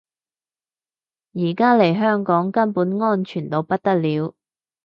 [1.33, 4.33] 而家嚟香港根本安全到不得了